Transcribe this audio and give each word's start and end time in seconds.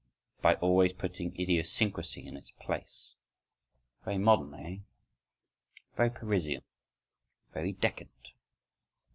—by 0.41 0.55
always 0.55 0.93
putting 0.93 1.39
idiosyncrasy 1.39 2.25
in 2.25 2.35
its 2.35 2.49
place.… 2.49 3.13
Very 4.03 4.17
modern—eh? 4.17 4.79
Very 5.95 6.09
Parisian! 6.09 6.63
very 7.53 7.73
decadent! 7.73 8.31